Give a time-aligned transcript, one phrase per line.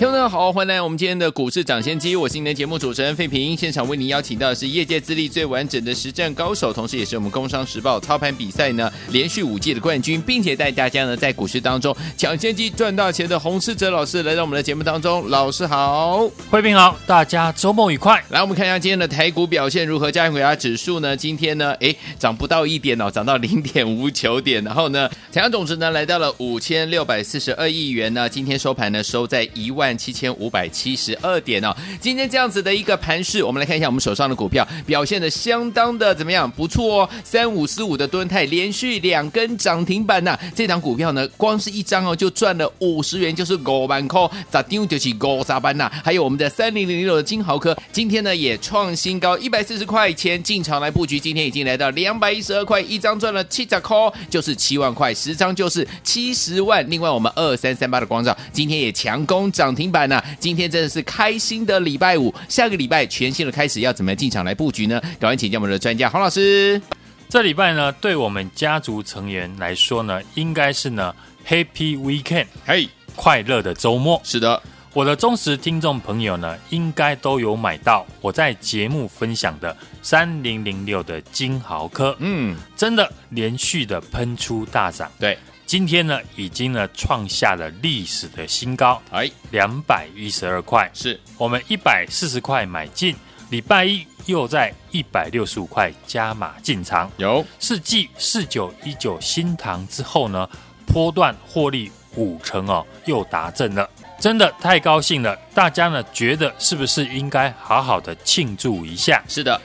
[0.00, 3.54] 听众朋友好，欢迎来我们今天的股市抢先机，我是您的节目主持人费平。
[3.54, 15.28] 现场为您邀请到的是业界资历最完整的实战高手，同时也是我们工商时报操盘比赛呢连续五届的冠军，并且带大家呢在股市当中抢先机赚大钱的洪世哲老师来到我们的节目当中。
[15.28, 18.24] 老师好，费平好，大家周末愉快。
[18.30, 20.10] 来，我们看一下今天的台股表现如何？
[20.10, 21.14] 加权股价指数呢？
[21.14, 28.26] 今天呢，哎，涨不到一点哦，涨到零点五九点，然后呢，成交总值呢来到了五千六百四十二亿元呢。
[28.26, 36.50] 今天收盘呢收在一万七千五百七十二点哦，今天这样子的一个盘势，我们来看一下我们手上的股票表现的相当的怎么样？
[36.50, 44.20] 不错哦，三五四五的吨泰连续两根涨停板呐、这档股票呢，光是一张哦就赚了五十元，就是五万块，
[44.50, 45.90] 咋丢就是五咋班呐。
[46.04, 53.96] 还有我们的三零零六的金豪科，今天呢也创新高，一百四十块钱进场来布局，今天已经来到两百一十二块，一张赚了七十块，
[54.28, 56.84] 就是七万块，十张就是七十万。
[56.90, 60.24] 另外我们二三三八的光照，今天也强攻涨停板呢、啊。
[60.40, 65.00] 今天真的是开心的礼拜五，下个礼拜全新的开始，要怎么样进场来布局呢？
[65.20, 66.82] 赶快请教我们的专家洪老师。
[67.28, 71.14] 这礼拜呢，对我们家族成员来说呢，应该是呢
[71.46, 74.20] Happy Weekend，嘿，快乐的周末。
[74.24, 74.60] 是的，
[74.92, 85.38] 我的忠实听众朋友呢，应该都有买到我在节目分享的三零零六的金豪科，嗯，真的连续的喷出大涨，对。
[85.70, 91.20] 今天呢，已经呢创下了历史的新高，哎，两百一十二块，是。
[91.38, 93.14] 我们一百四十块买进，
[93.50, 97.46] 礼拜一又在一百六十五块加码进场，有。
[97.60, 100.50] 是继四九一九新塘之后呢，
[100.88, 103.88] 波段获利五成哦，又达阵了，
[104.18, 109.22] 真的太高兴了，大家呢觉得是不是应该好好的庆祝一下？
[109.28, 109.60] 是的，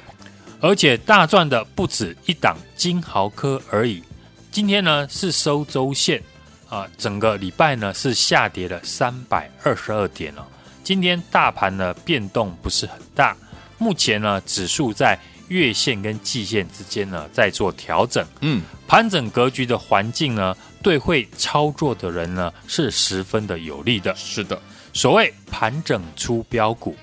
[0.62, 4.04] 而且大赚的不止一档金豪科而已。
[4.56, 6.24] 今天呢是收周线
[6.70, 10.46] 啊，整个礼拜呢是下跌了三百二十二点哦。
[10.82, 13.36] 今天大盘呢变动不是很大，
[13.78, 18.26] 目前呢指数在月线跟季线之间呢在做调整。
[18.40, 24.16] 嗯，盘整格局的环境呢，对会操作的人呢是十分的有利的。
[24.16, 24.58] 是的，
[24.94, 26.96] 所谓盘整出标股，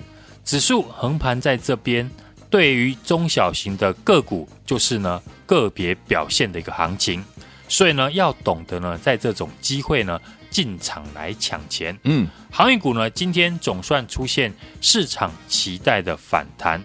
[0.43, 2.09] 指数横盘在这边，
[2.49, 7.23] 对于中小型的个股就是呢个别表现的一个行情。
[7.67, 10.19] 所以呢，要懂得呢，在这种机会呢，
[10.49, 11.97] 进场来抢钱。
[12.03, 16.81] 嗯，航运股呢，今天总算出现市场期待的反弹。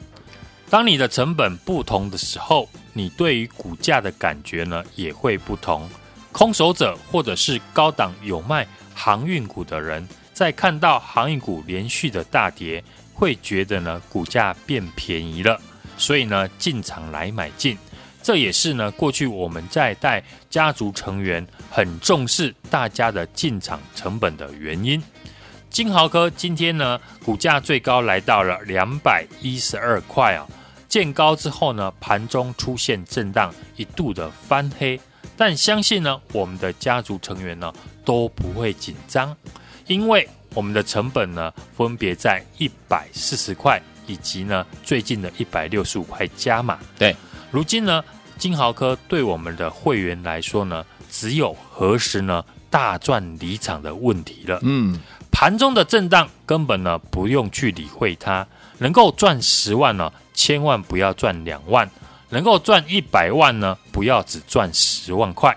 [0.71, 5.89] 当你的成本不同的时候，你对于股价的感觉呢，也会不同。
[6.31, 12.83] 空手者或者是高档有卖航运股的人，在看到航运股连续的大跌，
[13.15, 15.61] 会觉得呢，股价变便宜了，
[15.97, 17.77] 所以呢，进场来买进。
[18.29, 25.03] 这也是呢，过去我们在带家族成员很重视大家的进场成本的原因。
[25.71, 30.47] 金豪哥今天呢，股价最高来到了两百一十二块啊，
[30.91, 35.01] 见高之后呢，盘中出现震荡，一度的翻黑。
[35.35, 37.73] 但相信呢，我们的家族成员呢
[38.05, 39.35] 都不会紧张，
[39.87, 46.79] 因为我们的成本呢分别在一百四十块以及呢最近的一百六十五块加码。
[46.99, 47.17] 对，
[47.51, 48.05] 如今呢。
[48.39, 54.61] 金豪科对我们的会员来说呢，只有何时呢大赚离场的问题了。
[54.63, 54.99] 嗯，
[55.31, 58.47] 盘中的震荡根本呢不用去理会它，
[58.79, 61.87] 能够赚十万呢，千万不要赚两万；
[62.29, 65.57] 能够赚一百万呢，不要只赚十万块。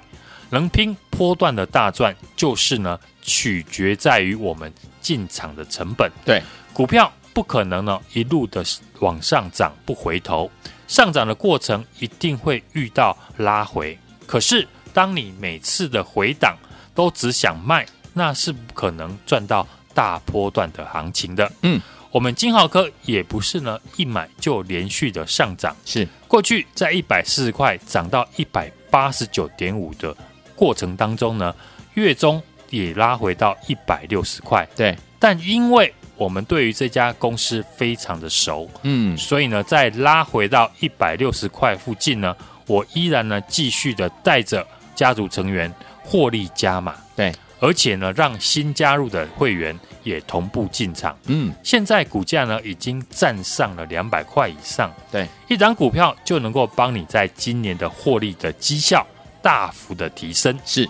[0.50, 6.12] 能拼波段的大赚，就是呢取决在于我们进场的成本。
[6.26, 6.44] 对，
[6.74, 8.62] 股票不可能呢一路的
[9.00, 10.52] 往上涨不回头。
[10.92, 13.98] 上涨的过程一定会遇到拉回，
[14.28, 16.58] 可是当你每次的回档
[16.94, 21.50] 都只想卖，那是不可能赚到大波段的行情的。
[21.62, 26.06] 嗯，我们金浩科也不是呢一买就连续的上涨，是。
[26.28, 30.14] 过去在一百四十块涨到一百八十九点五的
[30.58, 31.56] 过程当中呢，
[31.94, 34.68] 月中也拉回到一百六十块。
[34.76, 42.36] 对，但因为我们对于这家公司非常的熟，嗯，所以呢，在拉回到一百六十块附近呢，
[42.68, 44.64] 我依然呢继续的带着
[44.94, 45.74] 家族成员
[46.04, 51.18] 获利加码，对，而且呢，让新加入的会员也同步进场。
[51.26, 54.94] 嗯，现在股价呢已经站上了两百块以上。
[55.12, 59.04] 对，一档股票就能够帮你在今年的获利的绩效
[59.42, 60.56] 大幅的提升。
[60.64, 60.88] 是。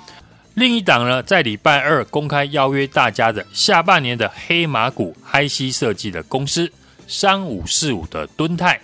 [0.53, 6.69] 另一档呢，在礼拜二公开邀约大家的下半年的黑马股 IC 设计的公司
[7.07, 8.79] 三五四五的敦泰，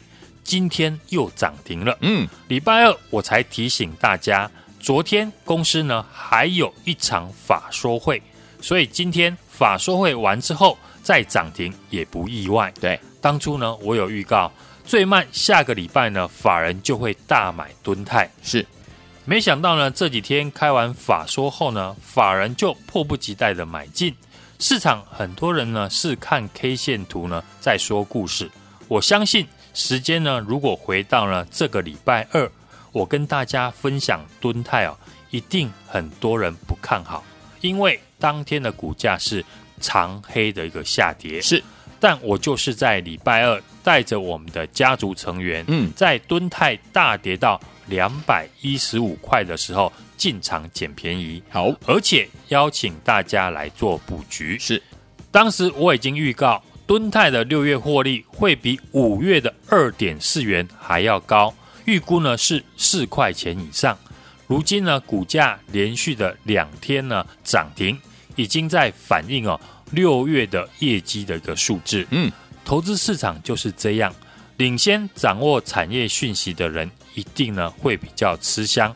[0.46, 1.98] 今天又涨停了。
[2.00, 4.50] 嗯，礼拜二我才提醒大家，
[4.80, 8.22] 昨天公司呢还有一场法说会，
[8.62, 12.74] 所以今天法说会完之后再涨停也不意外。
[12.80, 14.50] 对，当初呢我有预告，
[14.86, 18.32] 最慢下个礼拜呢法人就会大买敦泰。
[18.42, 18.66] 是。
[19.30, 24.16] 没想到呢，这几天开完法说后呢，法人就迫不及待的买进。
[24.58, 28.50] 市场很多人呢是看 K 线图呢在说故事。
[28.88, 32.50] 我相信时间呢，如果回到了这个礼拜二，
[32.94, 34.98] 我跟大家分享敦泰哦，
[35.30, 37.22] 一定很多人不看好，
[37.60, 39.44] 因为当天的股价是
[39.82, 41.42] 长黑的一个下跌。
[41.42, 41.62] 是，
[42.00, 47.60] 但我就是在礼拜二带着我们的家族成员，嗯，在敦泰大跌到。
[47.88, 54.58] 两百一十五块的时候进场捡便宜，好，而且邀请大家来做布局。
[54.60, 54.82] 是，
[55.32, 61.54] 当时我已经预告，敦泰的六月获利会比五月的二点四元还要高，
[61.86, 63.98] 预估呢是四块钱以上。
[64.48, 68.00] 如今呢，股价连续的两天呢涨停，
[68.36, 69.60] 已经在反映哦
[69.92, 72.08] 六月的业绩的一个数字。
[72.12, 72.32] 嗯，
[72.64, 74.14] 投资市场就是这样，
[74.56, 76.90] 领先掌握产业讯息的人。
[77.18, 78.96] 一定呢会比较吃香。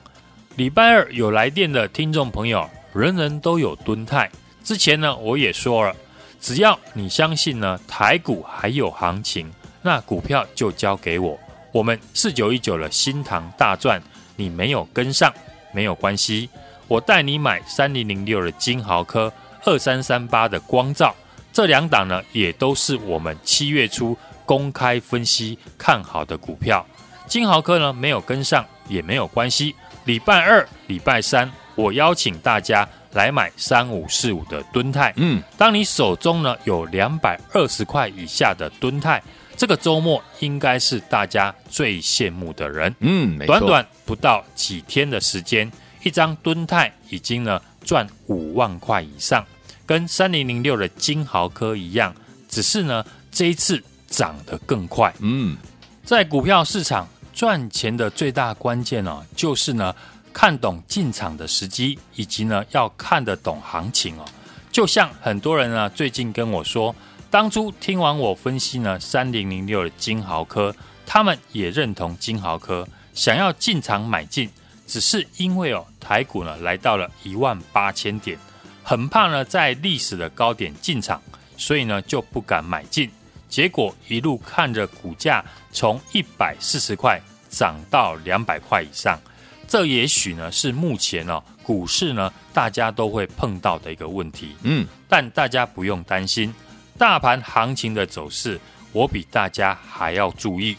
[0.55, 4.29] 礼拜二有来电的听众朋友，人人都有蹲泰。
[4.63, 5.95] 之前呢我也说了，
[6.39, 9.51] 只要你相信呢台股还有行情，
[9.81, 11.39] 那股票就交给我。
[11.71, 13.99] 我们四九一九的新唐大赚，
[14.35, 15.33] 你没有跟上
[15.73, 16.47] 没有关系，
[16.87, 19.33] 我带你买三零零六的金豪科，
[19.65, 21.15] 二三三八的光照，
[21.51, 24.15] 这两档呢也都是我们七月初
[24.45, 26.85] 公开分析看好的股票。
[27.31, 29.73] 金豪科呢没有跟上也没有关系。
[30.03, 35.13] 礼拜二、礼拜三，我邀请大家来买三五四五的吨泰。
[35.15, 39.23] 嗯，当你手中呢有两百二十块以下的吨泰，
[39.55, 42.93] 这个周末应该是大家最羡慕的人。
[42.99, 45.71] 嗯，短短不到几天的时间，
[46.03, 49.45] 一张吨泰已经呢赚五万块以上，
[49.85, 52.13] 跟三零零六的金豪科一样，
[52.49, 55.13] 只是呢这一次涨得更快。
[55.19, 55.55] 嗯，
[56.03, 57.07] 在股票市场。
[57.41, 59.95] 赚钱的最大关键呢、哦，就是呢
[60.31, 64.25] 看懂进场的时机，以及呢要看得懂行情哦。
[64.71, 66.95] 就像很多人呢最近跟我说，
[67.31, 74.47] 当初听完我分析呢三零零六的金豪科，他们也认同金豪科，想要进场买进，
[74.85, 78.37] 只是因为哦台股呢来到了一万八千点，
[78.83, 81.19] 很怕呢在历史的高点进场，
[81.57, 83.09] 所以呢就不敢买进。
[83.49, 87.19] 结果一路看着股价从一百四十块
[87.51, 89.19] 涨到两百块以上，
[89.67, 94.55] 这也许呢是目前哦股市呢大家都会碰到的一个问题。
[94.63, 96.51] 嗯，但大家不用担心，
[96.97, 98.59] 大盘行情的走势，
[98.93, 100.75] 我比大家还要注意。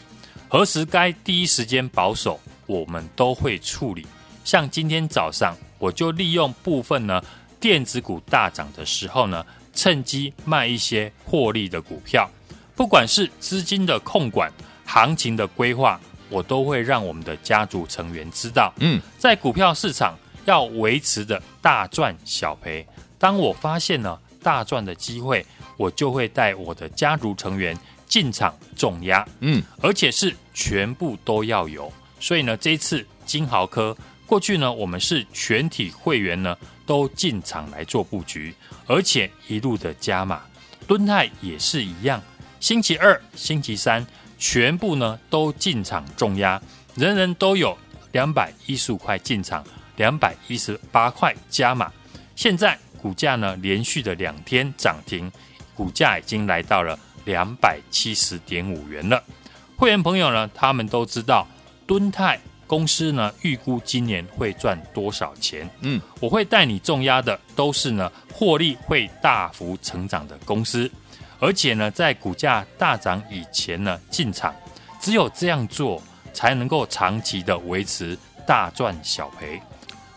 [0.49, 4.05] 何时该第一时间保守，我们都会处理。
[4.43, 7.23] 像今天早上，我就利用部分呢
[7.59, 12.29] 电子股大涨的时候呢，趁机卖一些获利的股票。
[12.75, 14.51] 不管是资金的控管、
[14.85, 15.99] 行情的规划，
[16.33, 18.73] 我都会让我们的家族成员知道。
[18.79, 22.85] 嗯，在股票市场要维持的大赚小赔。
[23.19, 25.45] 当我发现了大赚的机会，
[25.77, 29.23] 我就会带我的家族成员进场重压。
[29.41, 31.93] 嗯，而且是全部都要有。
[32.19, 38.53] 所以呢，这一次金豪科过去呢，我们是全体会员呢都进场来做布局，
[38.87, 40.41] 而且一路的加码。
[40.87, 42.21] 敦泰也是一样。
[42.59, 44.05] 星期二、星期三，
[44.43, 46.61] 全部呢都进场重压，
[46.95, 47.77] 人人都有
[48.11, 49.63] 两百一十五块进场，
[49.95, 51.89] 两百一十八块加码。
[52.35, 55.31] 现在股价呢连续的两天涨停，
[55.73, 59.23] 股价已经来到了两百七十点五元了。
[59.77, 61.47] 会员朋友呢，他们都知道
[61.87, 65.69] 敦泰公司呢预估今年会赚多少钱。
[65.79, 70.91] 嗯，我会带你重压的都是呢获利会大幅成长的公司。
[71.43, 74.55] 而且呢，在股价大涨以前呢进场，
[74.97, 76.01] 只有这样做
[76.33, 79.61] 才能够长期的维持大赚小赔。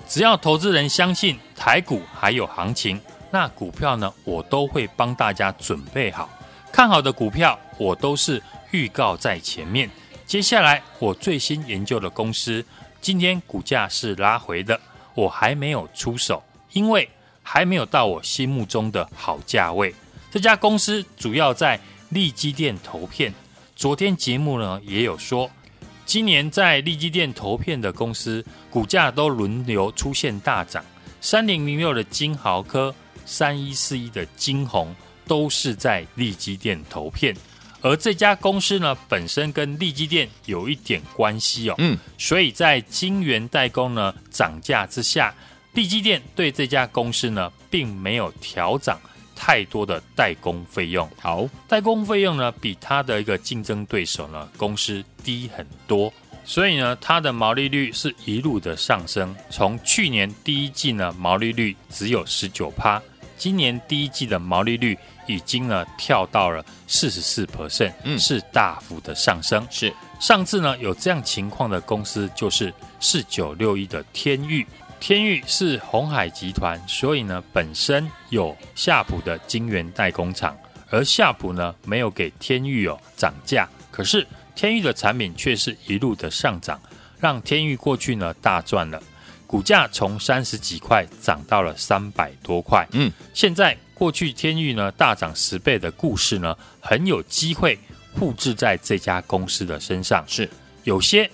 [0.06, 3.00] 只要投资人相信台股还有行情，
[3.32, 6.30] 那股票呢我都会帮大家准备好。
[6.70, 8.40] 看好的股票我都是
[8.70, 9.90] 预告在前面。
[10.26, 12.64] 接下来我最新研究的公司，
[13.00, 14.78] 今天股价是拉回的，
[15.14, 16.40] 我还没有出手，
[16.70, 17.10] 因为
[17.42, 19.92] 还没有到我心目中的好价位。
[20.30, 21.80] 这家公司主要在
[22.10, 23.32] 力积电投片。
[23.74, 25.50] 昨天节目呢也有说，
[26.04, 30.84] 今年在力积电投片的公司股价都轮流出现大涨，
[31.20, 34.94] 三零零六的金豪科、三一四一的晶宏
[35.26, 37.34] 都是在力积电投片。
[37.82, 45.32] 而这家公司呢，本身跟力积电有一点关系哦，嗯，所以在晶圆代工呢涨价之下，
[45.74, 48.98] 力积电对这家公司呢并没有调涨
[49.36, 51.08] 太多的代工费用。
[51.20, 56.12] 好，代工费用呢比它的一个竞争对手呢公司低很多，
[56.44, 63.00] 所以呢它的毛利率是一路的上升，从去年第一季呢毛利率只有十九趴，
[63.36, 64.98] 今年第一季的毛利率。
[65.28, 69.66] 已经呢跳到了四十四 percent，嗯，是大幅的上升。
[69.72, 74.64] 是上次呢有这样情况的公司就是四九六一的天钰，
[74.98, 80.56] 天域是红海集团，所以呢本身有夏普的晶圆代工厂，
[80.90, 86.80] 而夏普呢没有给天域哦涨价，可是天域的产品却是一路的上涨，
[87.20, 89.02] 让天域过去呢大赚了，
[89.46, 93.76] 股价从三十几块涨到了三百多块，嗯，现在。
[93.96, 97.78] 过去天域呢大涨十倍的故事呢，很有机会
[98.14, 100.22] 复制在这家公司的身上。
[100.26, 100.46] 是
[100.84, 101.30] 有些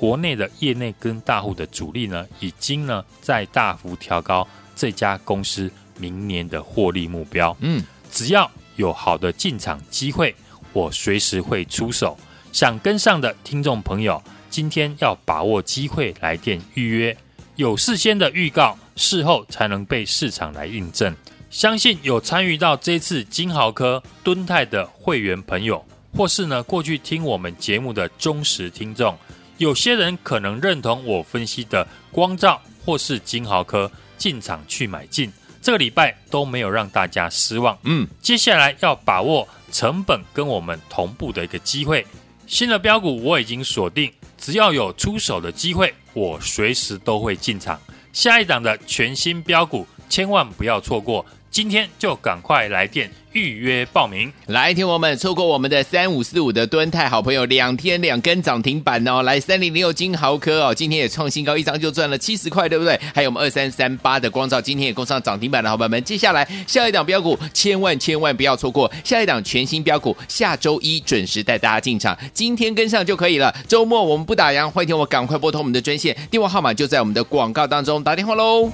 [0.00, 7.54] 国内的业内跟大户的主力呢，已经呢在大幅调高这家公司明年的获利目标。
[7.60, 10.34] 嗯，只要有好的进场机会，
[10.72, 12.16] 我随时会出手。
[12.50, 17.14] 想跟上的听众朋友，今天要把握机会来电预约，
[17.56, 21.14] 有事先的预告，事后才能被市场来印证。
[21.50, 25.84] 相信有参与到这次金豪科、敦泰的会员朋友，
[26.16, 29.14] 或是呢过去听我们节目的忠实听众，
[29.60, 37.78] 有些人可能认同我分析的光照或是金豪科进场去买进，这个礼拜都没有让大家失望。
[37.82, 42.06] 嗯，接下来要把握成本跟我们同步的一个机会，
[42.46, 47.78] 新的标股我已经锁定，只要有出手的机会，我随时都会进场。
[48.14, 51.24] 下一档的全新标股，千万不要错过。
[51.50, 59.22] 今天就赶快来电预约报名，来听我们错过我们的三五四五的敦泰好朋友，两天两根涨停板哦！
[59.22, 62.98] 来三零零六金豪科哦，今天也创新高，一张就赚了七十块，对不对？
[63.12, 73.52] 还有我们二三三八的光照，今天也攻上涨停板的好朋友们，接下来下一档标股千万千万不要错过，下一档全新标股，下周一准时带大家进场，今天跟上就可以了。
[73.66, 78.70] 周末我们不打烊，欢迎听我赶快拨通我们的专线，电话号码就在我们的广告当中，打电话喽。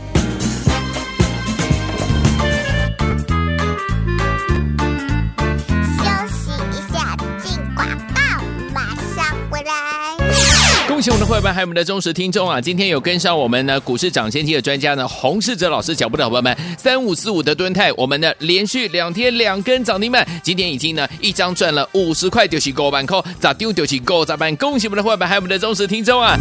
[11.12, 12.60] 我们的伙伴，还有我们的忠实听众啊！
[12.60, 24.54] 今天有跟上我们呢股市涨先机的专家呢洪世哲老师脚步的伙伴们，三五四五的蹲泰，我们呢连续两天两根涨停板，今天已经呢一张赚了五十块，就是五万块，咋丢就是五咋办？
[24.56, 26.36] 恭喜我们的伙伴，还有我们的忠实听众啊！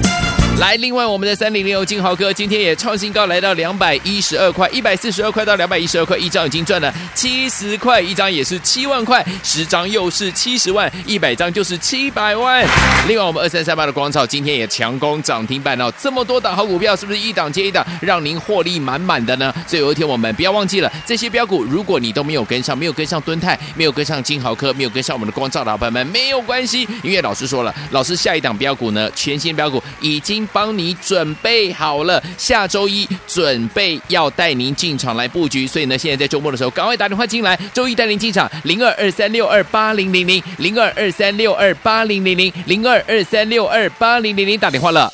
[0.59, 12.65] 来，另外我们的三零零六金豪哥今天也创新高，来到两百一十二块，一百四十二块到两百一十二块，一张已经赚了七十块，一张也是七万块，十张又是七十万，一百张就是七百万。
[13.05, 19.53] 另外我们二三三八的光罩今天也强攻涨停板哦，这么多档好股票，是不是一档接一档，让您获利满满的呢？
[19.67, 30.47] 所以有一天我们不要忘记了这些标股，如果你都没有跟上，没有跟上敦泰，没有跟上金豪科，没有跟上我们的光照老板们，没有关系，因为老师说了，老师下一档标股呢，全新标股已经。
[30.53, 45.12] 帮你准备好了，下周一准备要带您进场来布局，所以呢，现在在周末的时候，赶快打电话进来，周一带您进场，零二二三六二八零零零，零二二三六二八零零零，零二二三六二八零零 零，打电话了。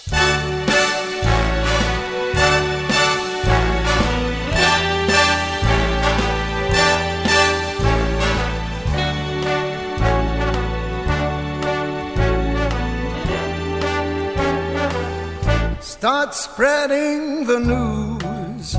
[15.99, 18.77] Start spreading the news.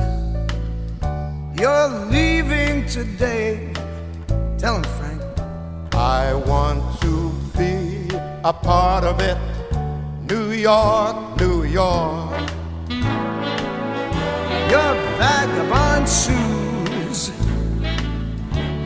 [1.59, 3.73] You're leaving today.
[4.57, 5.21] Tell him, Frank.
[5.93, 8.07] I want to be
[8.43, 9.35] a part of it.
[10.28, 12.30] New York, New York.
[14.70, 17.32] Your vagabond shoes,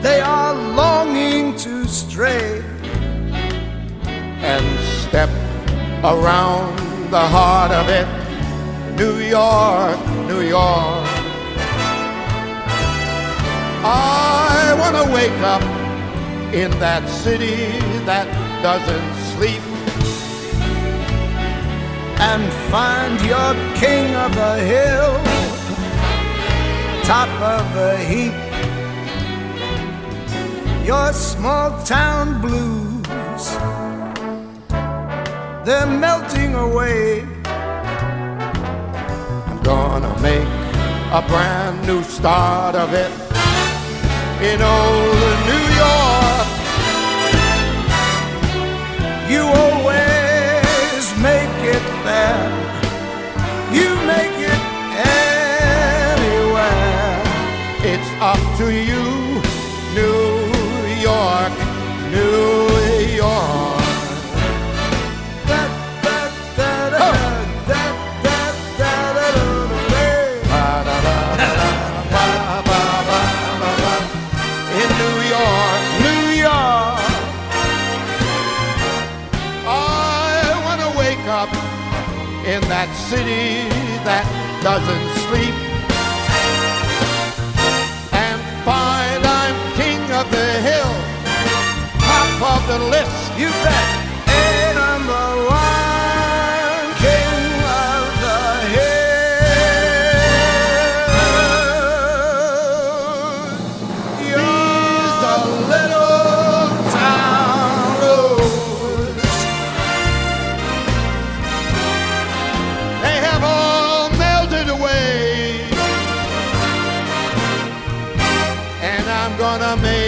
[0.01, 2.63] they are longing to stray
[4.41, 5.29] and step
[6.03, 6.75] around
[7.11, 8.07] the heart of it
[8.97, 11.05] New York, New York.
[13.83, 15.61] I want to wake up
[16.53, 18.27] in that city that
[18.63, 19.66] doesn't sleep
[22.19, 25.27] and find your king of the hill
[27.07, 28.33] top of the heap.
[30.85, 33.45] Your small town blues,
[35.65, 37.21] they're melting away.
[39.47, 40.49] I'm gonna make
[41.19, 43.11] a brand new start of it
[44.49, 46.47] in old New York.
[49.31, 50.06] You always
[51.27, 52.47] make it there.
[53.77, 54.61] You make it
[56.07, 56.75] anywhere.
[57.91, 58.96] It's up to you,
[85.27, 85.66] sleep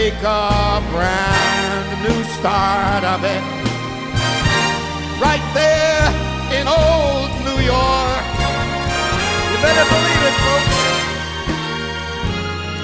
[0.10, 3.44] make a brand new start of it.
[5.22, 6.10] Right there
[6.58, 8.24] in old New York.
[9.50, 10.78] You better believe it, folks.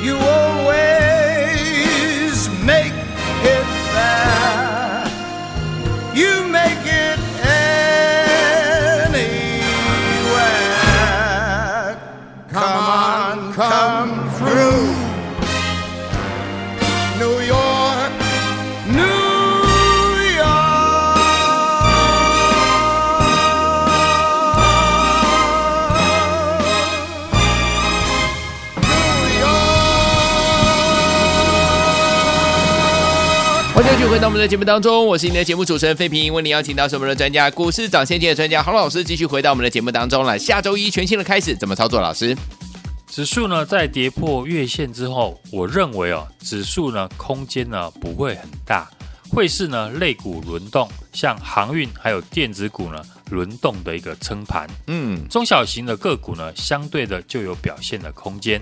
[0.05, 1.17] You always
[2.63, 2.95] make
[3.53, 4.34] it there.
[33.95, 40.37] 继续回到我们的节目当中，我是你的节目主持人费平，为你邀请到是我们的专家，股市涨先见的专家洪老师，继续回到我们的节目当中了。
[40.37, 42.01] 下周一全新的开始，怎么操作？
[42.01, 42.35] 老师，
[43.07, 48.91] 指数呢在跌破月线之后，我认为哦，指数呢空间呢不会很大，
[49.29, 54.69] 会是呢类股轮动，像航运还有电子股呢轮动的一个撑盘。
[54.87, 58.61] 嗯，中小型的个股呢，相对的就有表现的空间。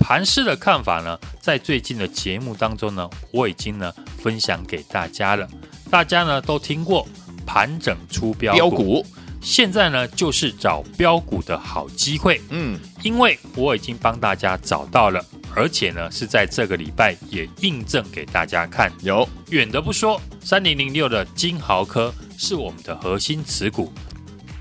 [0.00, 5.46] 盘势的看法呢，在最近的节目当中呢，我已经呢分享给大家了。
[5.88, 7.06] 大家呢都听过
[7.46, 9.06] 盘整出标股，标股，
[9.40, 12.40] 现在呢就是找标股的好机会。
[12.48, 18.90] 嗯，因为我已经帮大家找到了，而且呢是在这个礼拜也印证给大家看。
[19.02, 23.92] 有，远的不说，三零零六的金豪科是我们的核心持股，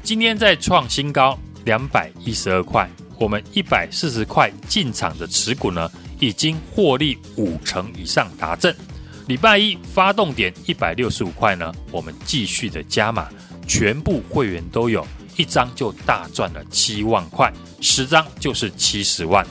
[0.03, 8.73] 今天在创新高两百一十二块，我们一百四十块进场的持股呢，已经获利五成以上达阵。
[9.27, 13.27] 礼拜一发动点一百六十五块呢，我们继续的加码，
[13.67, 15.05] 全部会员都有，
[15.35, 17.51] 一张就大赚了七万块，
[17.81, 19.45] 十张就是七十万。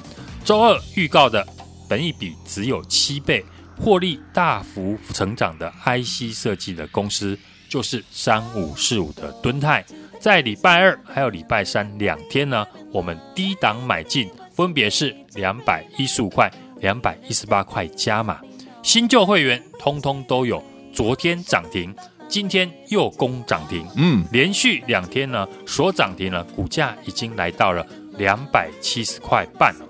[0.45, 1.47] 周二预告的，
[1.89, 3.45] 本一笔只有七倍，
[3.77, 9.85] 获利大幅成长的 IC 设计的公司，就是三五四五的敦泰。
[10.21, 16.51] 在礼拜二还有礼拜三两天呢，我们低档买进，分别是两百一十五块、
[16.81, 18.41] 两百一十八块加码。
[18.83, 21.95] 新旧会员通通都有，昨天涨停，
[22.29, 29.87] 今天又攻涨停，嗯，连续两天呢，所涨停呢，股价已经来到了两百七十块半了。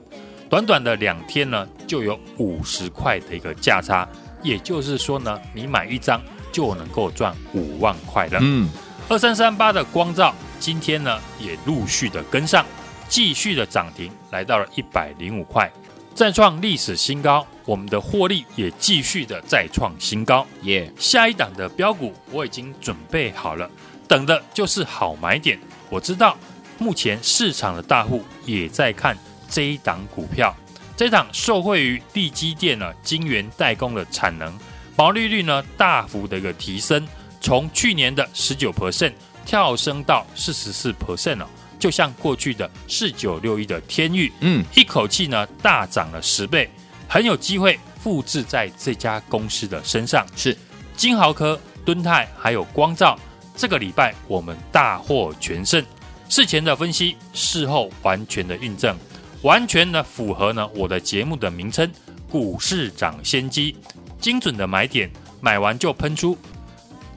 [0.51, 4.09] 短短的两天呢，就有五十块的一个价差，
[4.43, 6.21] 也就是说呢，你买一张
[6.53, 8.39] 就能够赚五万块了。
[8.43, 8.69] 嗯，
[9.11, 12.65] 二三三八的光照今天呢也陆续的跟上，
[13.09, 15.71] 继续的涨停，来到了一百零五块，
[16.15, 17.47] 再创历史新高。
[17.65, 20.47] 我们的获利也继续的再创新高。
[20.63, 23.71] 耶，下一档的标股我已经准备好了，
[24.07, 25.59] 等的就是好买点。
[25.89, 26.37] 我知道
[26.77, 29.17] 目前市场的大户也在看
[29.49, 30.55] 这一档股票，
[30.99, 34.53] 这档受惠于地基电呢晶圆代工的产能，
[34.97, 37.07] 毛利率呢大幅的一个提升，
[37.41, 39.13] 从去年的十九 percent
[39.45, 41.49] 跳升到四十四 percent 了，
[41.79, 46.71] 就像过去的四九六一的天域，嗯，一口气呢大涨了十倍，
[47.09, 50.27] 很有机会复制在这家公司的身上。
[50.37, 50.57] 是
[50.97, 53.19] 金豪科、敦泰还有光照，
[53.57, 55.85] 这个礼拜我们大获全胜。
[56.29, 58.97] 事前的分析，事后完全的印证。
[59.43, 61.89] 完全呢符合呢我的节目的名称
[62.29, 63.75] “股市涨先机”，
[64.21, 65.09] 精准的买点，
[65.41, 66.37] 买完就喷出，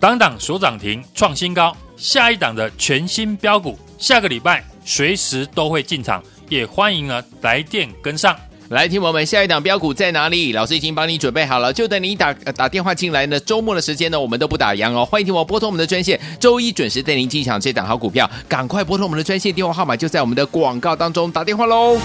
[0.01, 8.35] 档档所涨停创新高，下一档的全新标股，下个礼拜随时都会进场，也欢迎呢来电跟上。
[8.69, 10.53] 来，听我们下一档标股在哪里？
[10.53, 13.39] 老师已经帮你准备好了，就等你打打电话进来呢。
[13.41, 15.05] 周末的时间呢，我们都不打烊哦。
[15.05, 21.99] 欢迎听我拨通我们的专线，周一准时带您进场这档好股票，赶快拨通我们的专线电话号码，就在我们的广告当中打电话喽。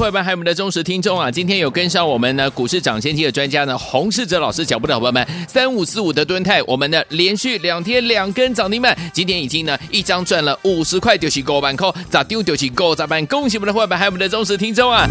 [0.00, 1.30] 伙伴，还有我们的忠实听众啊！
[1.30, 13.24] 今天有跟上我们呢股市涨先机的专家呢洪世哲老师脚步的伙伴们，三五四五的敦泰，我们呢连续两天两根涨停板，今天已经呢一张赚了五十块，丢起够板扣，咋丢丢起够咋办？
[13.26, 15.06] 恭喜我们的伙伴，还有我们的忠实听众啊！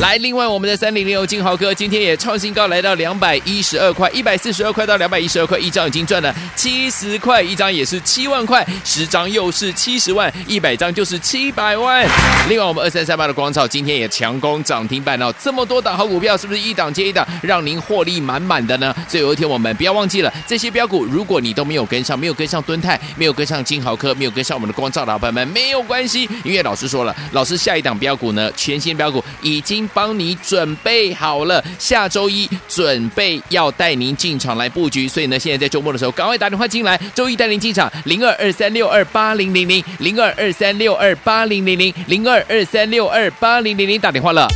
[0.00, 12.08] 来，另外我们的三零零六金豪哥今天也创新高，来到两百一十二块，一百四十二块到两百一十二块，一张已经赚了七十块，一张也是七万块，十张又是七十万，一百张就是七百万。
[12.48, 18.94] 另外我们二三三八的广草今天也强攻涨停板哦，这么多档好股票，是不是一档接一档，让您获利满满的呢？
[19.06, 44.48] 所以有一天我们不要忘记了这些标股，如果你都没有跟上，没有跟上敦泰，没有跟上金豪科，没有跟上我们的光照老板们，没有关系，因为老师说了，老师下一档标股呢，全新标股已经帮你准备好了，下周一准备要带您进场来布局，所以呢，现在在周末的时候，赶快打电话进来，周一带您进场，零二二三六二八零零零，零二二三六二八零零零，零二二三六二八零零零，打电话了。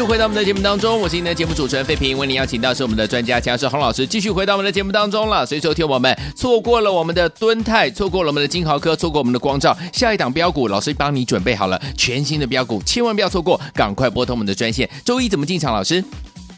[0.00, 5.44] 续回到我们的节目当中，我是您的节目主持人费平，为您邀请到是我们的专家强势洪老师，继续回到我们的节目当中了。
[5.44, 14.88] 所以说，听我们错过了我们的敦泰，错过了我们的金豪科，错过我们的光照，下一档标股，老师帮你准备好了全新的标股，千万不要错过，赶快拨通我们的专线。
[15.04, 15.74] 周一怎么进场？
[15.74, 16.02] 老师，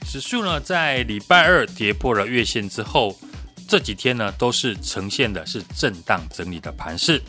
[0.07, 3.19] 指数呢在礼拜二跌破了月线之后，
[3.67, 7.21] 这几天呢都是呈现的是震荡整理的盘势，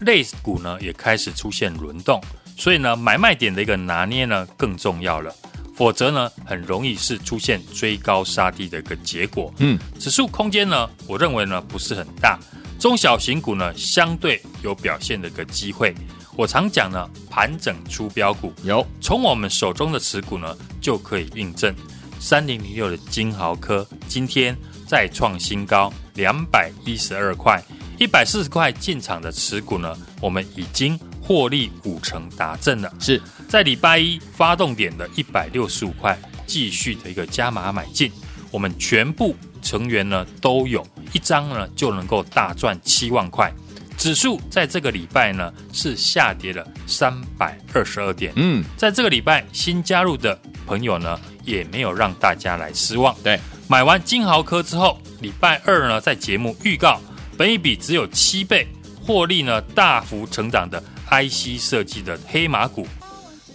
[0.00, 2.18] 类股呢也开始出现轮动。
[2.56, 5.32] 所以呢，买卖点的一个拿捏呢更重要了，
[5.78, 9.54] 否则呢，很容易是出现追高杀低的一个结果。
[9.58, 12.36] 嗯，指数空间呢，我认为呢不是很大，
[12.80, 15.94] 中小型股呢相对有表现的一个机会。
[16.34, 21.72] 我常讲呢，盘整出标股，有从我们手中的持股呢就可以印证。
[22.18, 27.62] 三零零六的金豪科今天再创新高，两百一十二块，
[28.00, 30.98] 一百四十块进场的持股呢，我们已经。
[31.28, 38.10] 获利五成达阵了，是在礼拜一发动点的一百六十五块，继续的一个加码买进。
[38.50, 43.52] 我们全部成员呢都有一张呢就能够大赚七万块。
[43.98, 48.32] 指数在这个礼拜呢是下跌了三百二十二点。
[48.36, 53.14] 嗯，在这个礼拜新加入的朋友呢也没有让大家来失望。
[53.22, 53.38] 对，
[53.68, 56.98] 买完金豪科之后，礼拜二呢在节目预告，
[57.36, 58.66] 本一比只有七倍，
[59.02, 60.82] 获利呢大幅成长的。
[61.10, 62.86] IC 设计的黑马股，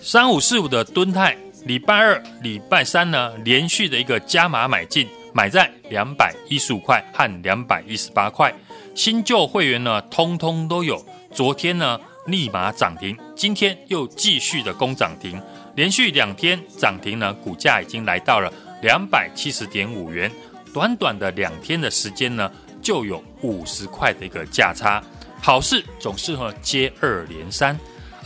[0.01, 8.53] 三五四五的敦泰，礼拜二、礼拜三呢，连续的一个加码买进，买在两百一十五块和两百一十八块。
[8.95, 11.03] 新旧会员呢，通通都有。
[11.31, 15.41] 昨天呢，立马涨停，今天又继续的攻涨停，
[15.75, 20.31] 连续两天涨停呢，股价已经来到了两百七十点五元。
[20.73, 25.03] 短短的两天的时间呢，就有五十块的一个价差。
[25.43, 27.77] 好事总是和接二连三，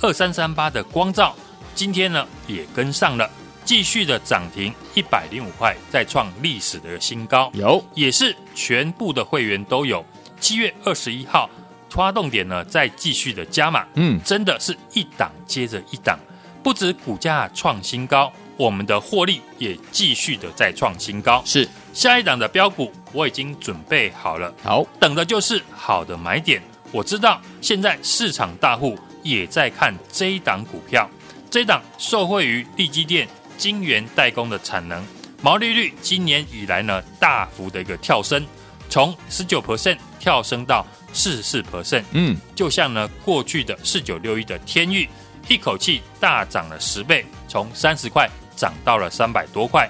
[0.03, 1.35] 二三三八的光照
[1.73, 3.27] 今天呢也跟上了，
[3.65, 7.49] 继续的涨停一百零五块，再创历史的新高。
[7.55, 10.05] 有，也是全部的会员都有。
[10.39, 11.49] 七月二十一号
[11.89, 16.19] 发动点呢，再继续的加码，嗯，真的是一档接着一档，
[16.61, 21.41] 不止股价创新高，我们的获利也继续的再创新高。
[21.47, 26.61] 是下一档的标股，我已经准备好了，好，等的就是好的买点。
[26.91, 31.09] 我知道现在市场大户也在看这一档股票，
[31.49, 35.05] 这一档受惠于地基电、晶圆代工的产能，
[35.41, 38.45] 毛利率今年以来呢大幅的一个跳升，
[38.89, 45.09] 从十九 percent 跳升到四十四 percent，嗯，就像呢过去的四九六一的天钰，
[45.47, 49.89] 一口气大涨了十倍，从三十块涨到了三百多块，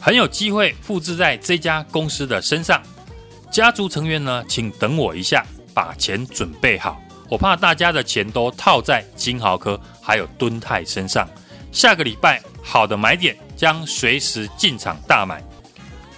[0.00, 2.82] 很有机会复制在这家公司的身上。
[3.50, 5.44] 家族成员呢，请等我一下。
[5.74, 11.28] 把钱准备好，我怕大家的钱都套在金豪科还有敦泰身上。
[11.72, 15.42] 下个礼拜好的买点将随时进场大买。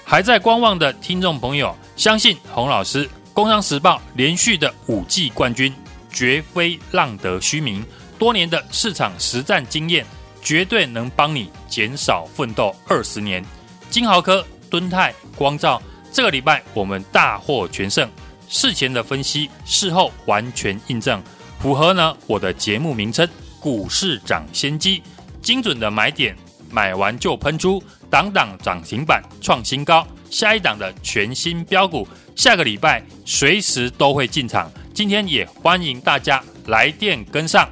[0.05, 5.73] 还在观望的听众朋友，相信洪老师《工商时报》连续的五季冠军，
[6.13, 7.85] 绝非浪得虚名。
[8.19, 10.05] 多年的市场实战经验，
[10.43, 13.45] 绝对能帮你减少奋斗二十年。
[13.91, 15.81] 金豪科、敦泰、光照，
[16.13, 18.09] 这个礼拜我们大获全胜。
[18.53, 21.23] 事前的分析，事后完全印证，
[21.59, 23.27] 符合呢我的节目名称
[23.59, 25.03] “股市涨先机”，
[25.41, 26.37] 精准的买点，
[26.71, 34.71] 买完就喷出，档档涨停板创新高，下一档的全新标股，下个礼拜随时都会进场。
[34.93, 37.67] 今天也欢迎大家来电跟上。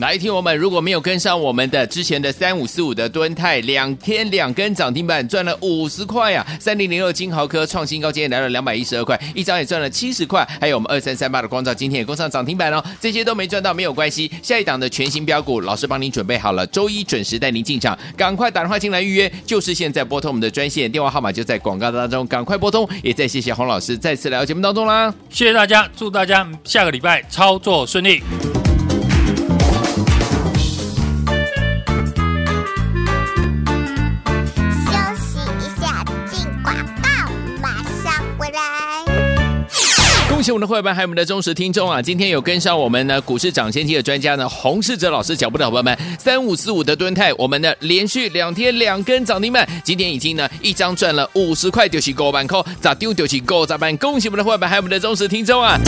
[0.00, 6.44] 哪一天我们如果没有跟上我们的之前的三五四五的敦泰，两天两根涨停板赚了五十块呀！
[6.58, 10.42] 三零零六金豪科创新高，今天来了两百一十二块，一张也赚了七十块。
[10.58, 12.82] 还有我们二三三八的光照，今天也攻上涨停板哦。
[12.98, 22.88] 这些都没赚到没有关系，下一档的全新标股，老师帮您准备好了，周一准时带您进场，赶快打电话进来预约，就是现在拨通我们的专线电话号码就在广告当中，赶快拨通。
[23.02, 28.22] 也再谢谢洪老师再次来到节目当中啦，谢谢大家，祝大家下个礼拜操作顺利。
[40.52, 42.02] 我们的会员，还有我们的忠实听众啊！
[42.02, 53.96] 今天有跟上我们呢股市涨先机的专家呢洪世哲老师脚步的伙伴们，三五四五的敦泰，我们呢连续两天两根涨停板，今天已经呢一张赚了五十块，丢起够板扣，咋丢丢起够咋办？
[53.96, 55.78] 恭喜我们的会员，还有我们的忠实听众啊！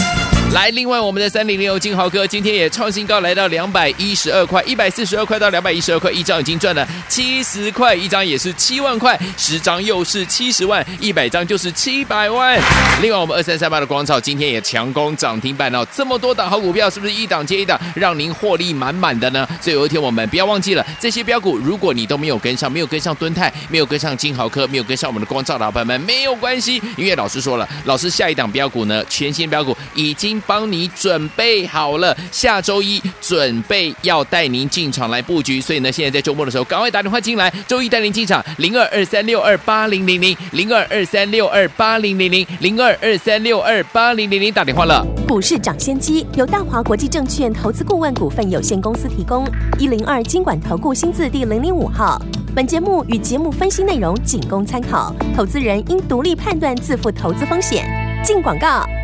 [0.53, 12.61] 来，另外我们的三零零六金豪科今天也创新高，来到两百一十二块，一百四十二块到两百一十二块，一张已经赚了七十块，一张也是七万块，十张又是七十万，一百张就是七百万。
[13.01, 19.49] 另外我们二三三八的光罩今天也强攻涨停板哦，这么多档好股票，是不是一档接一档，让您获利满满的呢？
[19.59, 45.07] 所以有一天我们不要忘记了这些标股，如果你都没有跟上，没有跟上敦泰，没有跟上金豪科，没有跟上我们的光照老板们，没有关系，因为老师说了，老师下一档标股呢，全新标股已经帮你准备好了，下周一准备要带您进场来布局，所以呢，现在在周末的时候，赶快打电话进来，周一带您进场，零二二三六二八零零零，零二二三六二八零零零，零二二三六二八零零零，打电话了。
[45.28, 49.46] 股市涨先机由大华国际证券投资顾问股份有限公司提供，
[49.78, 52.20] 一零二金管投顾新字第零零五号。
[52.55, 57.85] 本节目与节目分析内容仅供参考，投资人应独立判断，自负投资风险。
[58.22, 59.02] 进广告。